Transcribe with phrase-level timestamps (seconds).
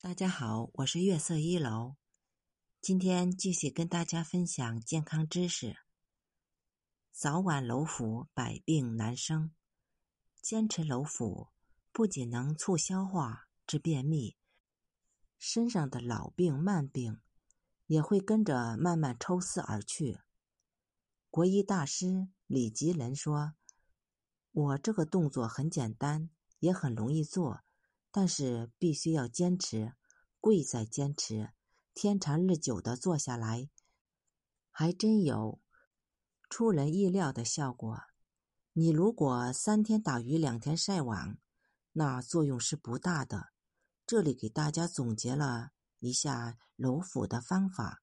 [0.00, 1.96] 大家好，我是月色一楼，
[2.80, 5.76] 今天继续跟大家分享健康知识。
[7.10, 9.50] 早晚揉腹，百病难生。
[10.40, 11.48] 坚持揉腹，
[11.90, 14.36] 不仅能促消化、治便秘，
[15.36, 17.20] 身上的老病慢病
[17.86, 20.20] 也会跟着慢慢抽丝而去。
[21.28, 23.54] 国医大师李吉仁说
[24.52, 26.30] ：“我这个动作很简单，
[26.60, 27.62] 也很容易做。”
[28.10, 29.92] 但是必须要坚持，
[30.40, 31.50] 贵在坚持。
[31.94, 33.68] 天长日久的做下来，
[34.70, 35.60] 还真有
[36.48, 38.00] 出人意料的效果。
[38.72, 41.36] 你如果三天打鱼两天晒网，
[41.92, 43.48] 那作用是不大的。
[44.06, 48.00] 这里给大家总结了一下揉腹的方法，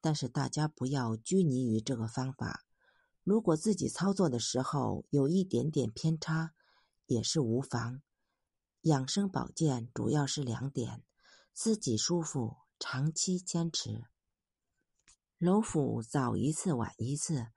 [0.00, 2.64] 但是大家不要拘泥于这个方法。
[3.24, 6.52] 如果自己操作的时候有一点点偏差，
[7.06, 8.02] 也是无妨。
[8.84, 11.04] 养生保健主要是两点：
[11.52, 14.06] 自己舒服，长期坚持。
[15.36, 17.48] 揉腹早一次晚一次，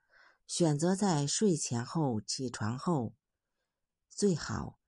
[0.46, 3.14] 选择在睡前后起床后
[4.10, 4.78] 最好。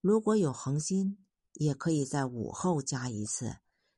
[0.00, 3.56] 如果有恒心，也可以在午后加一次，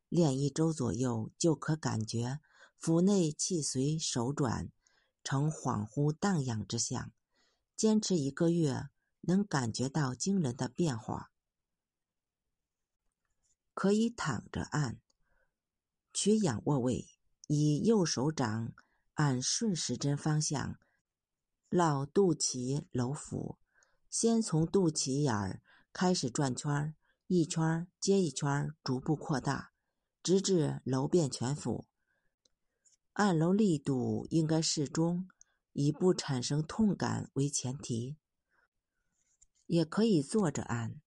[0.09, 2.41] 练一周左右就可感觉
[2.79, 4.73] 腹内气随手转，
[5.23, 7.13] 呈恍惚荡漾之象。
[7.77, 8.89] 坚持一个月。
[9.27, 11.31] 能感觉到惊人的变化。
[13.75, 15.01] 可以躺着按，
[16.13, 17.07] 取仰卧位，
[17.47, 18.73] 以右手掌
[19.15, 20.79] 按顺时针方向
[21.69, 23.59] 绕肚脐揉腹，
[24.09, 26.95] 先从肚脐眼儿开始转圈儿，
[27.27, 29.73] 一圈儿接一圈儿，逐步扩大，
[30.23, 31.87] 直至揉遍全腹。
[33.13, 35.29] 按揉力度应该适中，
[35.73, 38.17] 以不产生痛感为前提。
[39.67, 41.01] 也可以坐着按，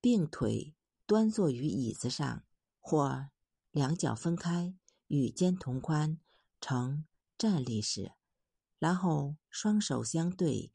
[0.00, 0.74] 并腿
[1.06, 2.44] 端坐于椅子上，
[2.80, 3.30] 或
[3.70, 4.74] 两脚分开，
[5.06, 6.20] 与肩同宽，
[6.60, 7.06] 呈
[7.38, 8.12] 站立式，
[8.78, 10.72] 然后双手相对，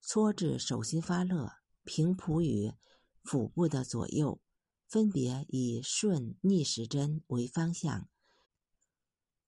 [0.00, 1.52] 搓至手心发热，
[1.84, 2.74] 平铺于
[3.22, 4.40] 腹部的左右，
[4.86, 8.08] 分别以顺逆时针为方向，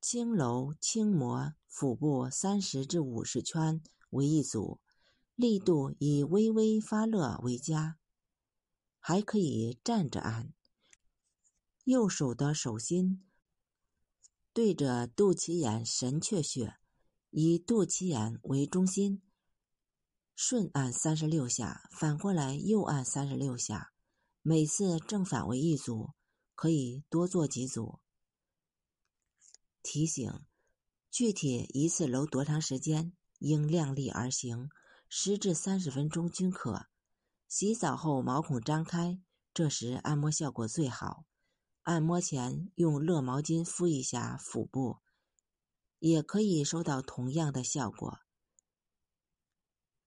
[0.01, 4.81] 轻揉轻摩腹部三十至五十圈为一组。
[5.39, 7.97] 力度以微微发热为佳，
[8.99, 10.53] 还可以站着按。
[11.85, 13.25] 右手的手心
[14.53, 16.81] 对着肚脐眼神阙穴，
[17.31, 19.23] 以肚脐眼为中心，
[20.35, 23.93] 顺按三十六下，反过来右按三十六下，
[24.43, 26.15] 每次正反为一组，
[26.57, 28.01] 可以多做几组。
[29.85, 30.29] 提醒：
[31.13, 34.69] 具体一次揉多长时间，应量力而行。
[35.09, 36.87] 十至三十分钟均可。
[37.47, 39.21] 洗澡后毛孔张开，
[39.55, 41.25] 这时按摩效果最好。
[41.83, 44.99] 按摩前用热毛巾敷一下腹部，
[45.99, 48.19] 也可以收到同样的效果。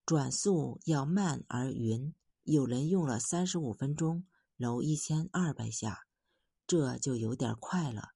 [0.06, 2.14] 转速要慢而匀，
[2.44, 6.06] 有人用了三十五分钟揉一千二百下，
[6.68, 8.10] 这就有点快了。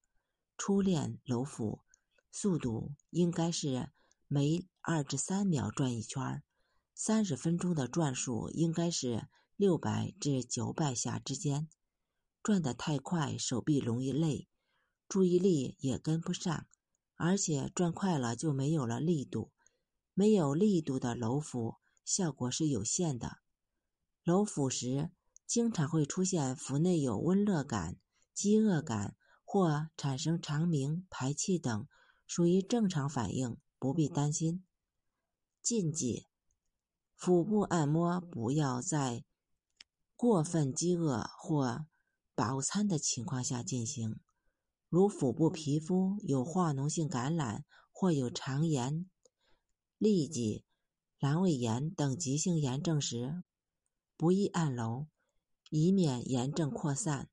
[0.56, 1.80] 初练揉腹，
[2.30, 3.90] 速度应该是
[4.28, 6.44] 每二至三秒转一圈儿。
[6.98, 11.68] 三十分钟的转数应该是六百至九百下之间，
[12.42, 14.48] 转得太快，手臂容易累，
[15.06, 16.66] 注意力也跟不上，
[17.14, 19.52] 而且转快了就没有了力度，
[20.14, 23.40] 没有力度的揉腹效果是有限的。
[24.22, 25.10] 揉腹时
[25.46, 27.98] 经常会出现腹内有温热感、
[28.32, 29.14] 饥饿感
[29.44, 31.86] 或产生肠鸣、排气等，
[32.26, 34.64] 属于正常反应，不必担心。
[35.60, 36.26] 禁忌。
[37.16, 39.24] 腹部按摩不要在
[40.14, 41.86] 过分饥饿或
[42.34, 44.20] 饱餐的情况下进行。
[44.88, 49.10] 如腹部皮肤有化脓性感染或有肠炎、
[49.98, 50.64] 痢疾、
[51.18, 53.42] 阑尾炎等急性炎症时，
[54.16, 55.08] 不宜按揉，
[55.70, 57.28] 以免炎症扩散。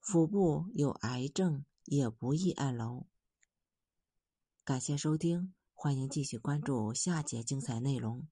[0.00, 3.06] 腹部有癌症也不宜按揉。
[4.64, 8.26] 感谢收听，欢迎继续关注下节精彩内容。